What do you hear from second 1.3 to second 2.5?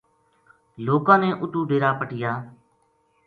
اُتو ڈیرا پَٹیا